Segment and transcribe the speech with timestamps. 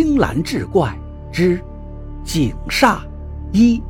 [0.00, 0.96] 青蓝志怪
[1.32, 1.60] 之
[2.24, 3.00] 井煞
[3.52, 3.82] 一。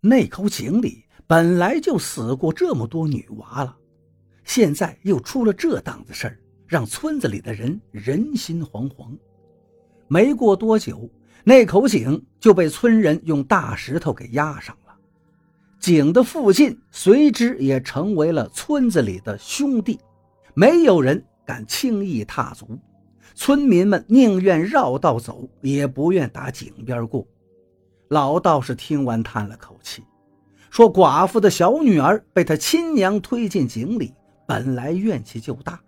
[0.00, 3.76] 那口井里本来就死过这么多女娃了，
[4.42, 6.36] 现在又出了这档子事儿，
[6.66, 9.16] 让村子里的人人心惶惶。
[10.08, 11.08] 没过多久，
[11.44, 14.89] 那口井就被村人用大石头给压上了。
[15.80, 19.98] 井的附近随之也成为了村子里的兄弟，
[20.52, 22.78] 没有人敢轻易踏足。
[23.34, 27.26] 村民们宁愿绕道走，也不愿打井边过。
[28.08, 30.04] 老道士听完叹了口气，
[30.68, 34.12] 说：“寡妇的小女儿被他亲娘推进井里，
[34.46, 35.80] 本来怨气就大，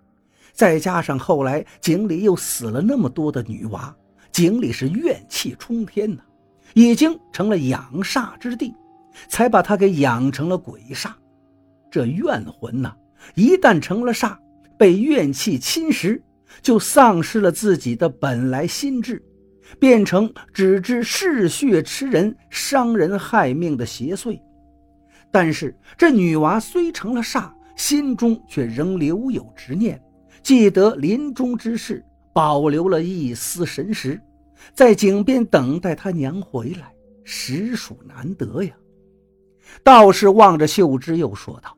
[0.54, 3.94] 再加上后来井里又死了那么多的女娃，
[4.30, 6.22] 井里是怨气冲天呐，
[6.72, 8.74] 已经成了养煞之地。”
[9.28, 11.10] 才把他给养成了鬼煞，
[11.90, 12.94] 这怨魂呐，
[13.34, 14.36] 一旦成了煞，
[14.78, 16.20] 被怨气侵蚀，
[16.60, 19.22] 就丧失了自己的本来心智，
[19.78, 24.40] 变成只知嗜血吃人、伤人害命的邪祟。
[25.30, 30.00] 但是这女娃虽成了煞，心中却仍留有执念，
[30.42, 34.20] 记得临终之事，保留了一丝神识，
[34.74, 36.92] 在井边等待他娘回来，
[37.24, 38.72] 实属难得呀。
[39.82, 41.76] 道士望着秀芝，又说道：“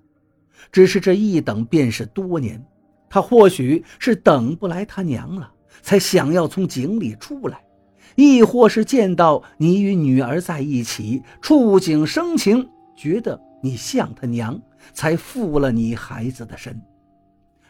[0.71, 2.63] 只是这一等便是多年，
[3.09, 5.51] 他或许是等不来他娘了，
[5.83, 7.57] 才想要从井里出来；
[8.17, 14.61] 亦或是见到你与女儿在一起，触景生情，觉得你像他娘，
[14.93, 16.81] 才附了你孩子的身。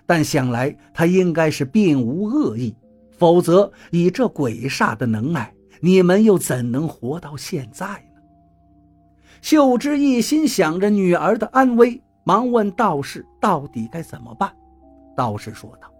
[0.07, 2.75] 但想来他应该是并无恶意，
[3.11, 8.03] 否则以这鬼煞的能耐，你们又怎能活到现在？”
[9.45, 14.51] 秀芝一心想着女儿的安危，忙问道士：“到底该怎么办？”
[15.15, 15.93] 道士说道：“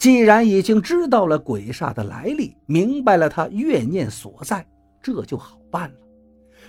[0.00, 4.66] 既然已经知道了鬼煞的来历，明白了他怨念所在，
[5.02, 5.96] 这就好办了。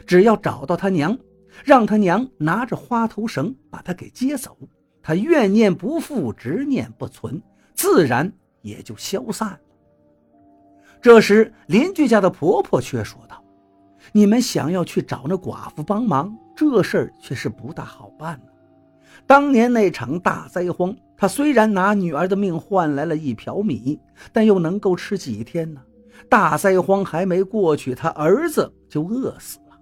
[0.05, 1.17] 只要找到他娘，
[1.63, 4.57] 让他娘拿着花头绳把他给接走，
[5.01, 7.41] 他怨念不复，执念不存，
[7.73, 8.29] 自然
[8.61, 9.59] 也就消散了。”
[11.01, 13.40] 这时，邻居家的婆婆却说道。
[14.11, 18.51] 你们想要去找那寡妇帮忙，这事儿却是不大好办呢。
[19.27, 23.99] 当年那场大灾荒，他虽然拿女儿的命换来了一瓢米，
[24.33, 25.81] 但又能够吃几天呢？
[26.27, 29.77] 大灾荒还没过去，他儿子就饿死了。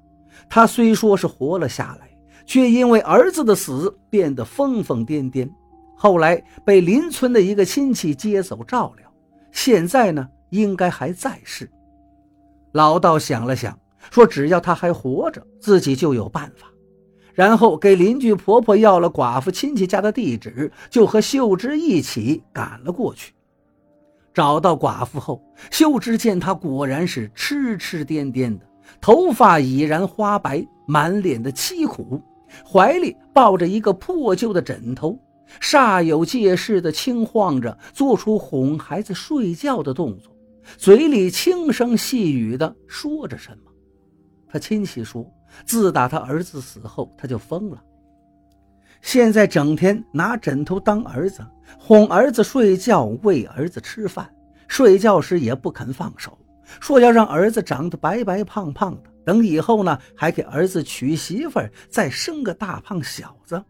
[0.50, 2.10] 他虽说是活了下来，
[2.46, 5.50] 却因为儿子的死变得疯疯癫癫。
[5.96, 9.12] 后来被邻村的一个亲戚接走照料，
[9.52, 11.70] 现在呢，应该还在世。
[12.74, 13.78] 老道想了想。
[14.12, 16.68] 说：“只要他还活着，自己就有办法。”
[17.34, 23.34] 然后给邻居婆婆要了寡妇亲戚家的地址，就和秀芝一起赶了过去。
[24.34, 28.66] 找到寡妇后，秀芝见她果然是痴痴癫癫的，
[29.00, 32.22] 头发已然花白，满脸的凄苦，
[32.70, 35.18] 怀里抱着一个破旧的枕头，
[35.62, 40.32] 煞有介事地轻晃着，做出哄孩子睡觉的动作，
[40.78, 43.69] 嘴里轻声细语地说着什么。
[44.52, 45.26] 他亲戚说，
[45.66, 47.82] 自打他儿子死后，他就疯了。
[49.02, 51.46] 现在整天拿枕头当儿子，
[51.78, 54.30] 哄儿子睡觉，喂儿子吃饭，
[54.68, 56.38] 睡觉时也不肯放手，
[56.82, 63.64] 说要让儿子长得白白胖胖的，等以后呢，还给儿子娶媳妇，再生个大胖小子。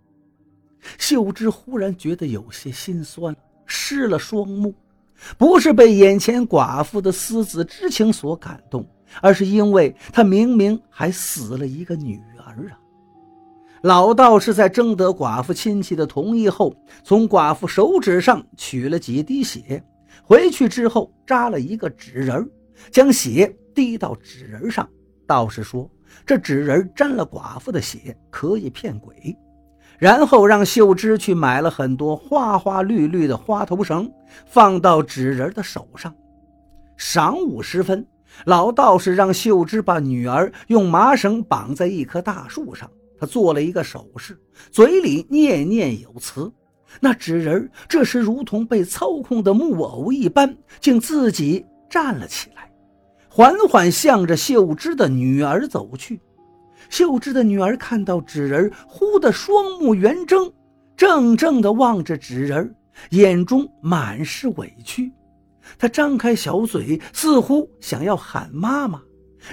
[0.97, 3.35] 秀芝忽然觉得有些心酸，
[3.65, 4.73] 湿了双目，
[5.37, 8.83] 不是被眼前寡妇的思子之情所感动。
[9.21, 12.79] 而是因为他明明还死了一个女儿啊！
[13.81, 19.83] 老道士在征得寡妇亲戚的同意后，从寡妇手指上取了几滴血，
[20.23, 22.49] 回去之后扎了一个纸人，
[22.91, 24.87] 将血滴到纸人上。
[25.25, 25.89] 道士说
[26.25, 29.37] ：“这纸人沾了寡妇的血，可以骗鬼。”
[29.97, 34.11] 然后让秀芝去买了很多花花绿绿的花头绳，
[34.45, 36.13] 放到纸人的手上。
[36.97, 38.05] 晌午时分。
[38.45, 44.39] 老道士让秀芝把女儿用麻绳绑在一棵大树上，他做了一个手势，
[44.71, 46.51] 嘴里念念有词。
[46.99, 52.71] 那纸人这时如同被操控的木偶一般，竟自己站了起来，
[53.29, 56.19] 缓缓向着秀芝的女儿走去。
[56.89, 60.51] 秀芝的女儿看到纸人，忽的双目圆睁，
[60.97, 62.73] 怔怔地望着纸人，
[63.11, 65.11] 眼中满是委屈。
[65.77, 69.01] 他张开小嘴，似乎想要喊妈妈，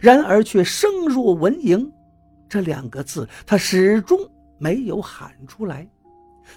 [0.01, 1.89] 然而却声若蚊蝇，
[2.49, 4.19] 这两个字他始终
[4.59, 5.89] 没有喊出来。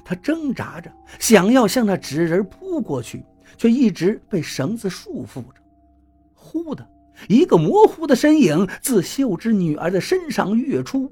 [0.06, 3.26] 他挣扎着想要向那纸人扑过去，
[3.58, 5.62] 却一直被绳子束缚着。
[6.34, 6.88] 忽的
[7.28, 11.12] 一个模糊的身影自秀芝女儿的身上跃出，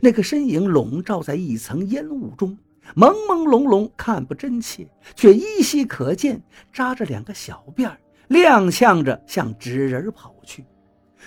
[0.00, 2.56] 那个身影笼罩在一层烟雾中，
[2.96, 6.42] 朦朦胧胧，看不真切，却依稀可见，
[6.72, 7.98] 扎着两个小辫儿，
[8.28, 10.64] 踉跄着向纸人跑去。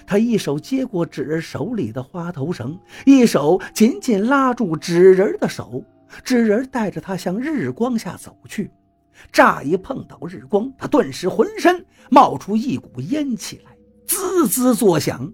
[0.07, 5.83] 他一手接过纸人手里的花头绳，一手紧紧拉住纸人的手。
[6.23, 8.69] 纸人带着他向日光下走去。
[9.31, 13.71] 乍一碰到日光，他顿时浑身冒出一股烟气来，
[14.05, 15.31] 滋滋作响。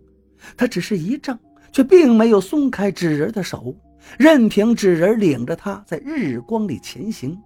[0.55, 1.37] 他只是一怔，
[1.71, 3.73] 却并没有松开纸人的手，
[4.17, 7.41] 任凭纸人领着他在日光里前行。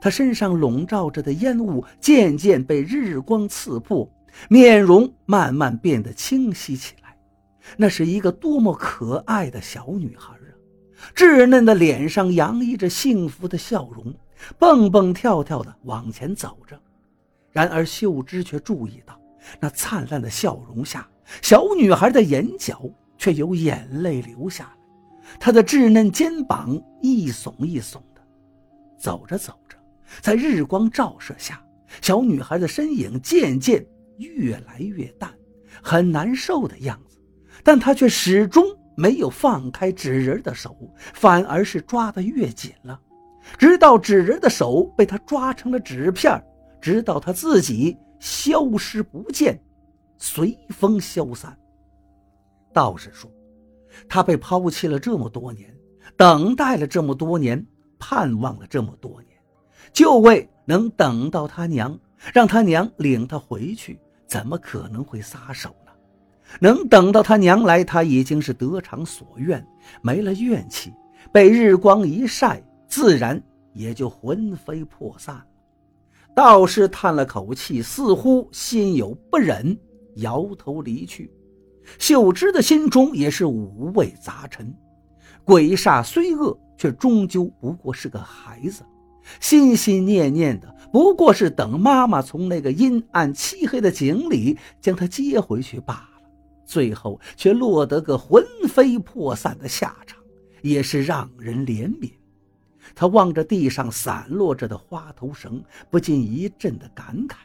[0.00, 4.10] 他身上笼罩着的烟雾渐渐被日光刺破。
[4.48, 7.14] 面容慢慢变得清晰起来，
[7.76, 10.48] 那是一个多么可爱的小女孩啊！
[11.14, 14.14] 稚嫩的脸上洋溢着幸福的笑容，
[14.58, 16.80] 蹦蹦跳跳地往前走着。
[17.50, 19.20] 然而秀芝却注意到，
[19.60, 21.06] 那灿烂的笑容下，
[21.42, 22.80] 小女孩的眼角
[23.18, 24.81] 却有眼泪流下来，
[25.38, 28.22] 她的稚嫩肩膀一耸一耸的。
[28.98, 29.76] 走着走着，
[30.20, 31.64] 在日光照射下，
[32.00, 33.84] 小女孩的身影渐渐……
[34.18, 35.32] 越来越淡，
[35.82, 37.18] 很难受的样子，
[37.64, 38.64] 但他却始终
[38.94, 40.76] 没有放开纸人的手，
[41.14, 43.00] 反而是抓得越紧了，
[43.58, 46.40] 直到纸人的手被他抓成了纸片，
[46.80, 49.60] 直到他自己消失不见，
[50.18, 51.58] 随风消散。
[52.72, 53.28] 道士说
[54.08, 55.74] ：“他被抛弃了这么多年，
[56.16, 57.66] 等待了这么多年，
[57.98, 59.38] 盼望了这么多年，
[59.92, 61.98] 就为能等到他娘。”
[62.32, 63.98] 让他娘领他回去，
[64.28, 65.90] 怎么可能会撒手呢？
[66.60, 69.66] 能等到他娘来，他已经是得偿所愿，
[70.02, 70.92] 没了怨气，
[71.32, 73.42] 被日光一晒，自然
[73.72, 75.44] 也就魂飞魄散。
[76.32, 79.76] 道士叹了口气，似乎心有不忍，
[80.18, 81.28] 摇头离去。
[81.98, 84.74] 秀芝的心中也是五味杂陈。
[85.44, 88.84] 鬼煞虽恶，却终究不过是个孩子。
[89.40, 96.22] 心心念念的不过是等妈妈从那个阴暗漆黑的井里将她接回去罢了，
[96.64, 100.18] 最后却落得个魂飞魄散的下场，
[100.60, 102.10] 也是让人怜悯。
[102.96, 107.36] 他望着地上散落着的花头绳，不禁一阵的感慨，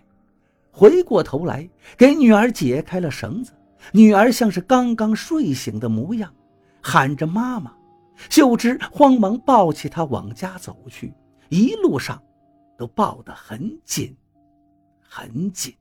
[0.72, 3.52] 回过头来给女儿解开了绳子。
[3.92, 6.34] 女儿像是刚刚睡醒的模样，
[6.82, 7.74] 喊着妈妈。
[8.30, 11.14] 秀芝慌忙抱起她往家走去。
[11.50, 12.22] 一路上，
[12.78, 14.16] 都抱得很紧，
[15.00, 15.74] 很紧。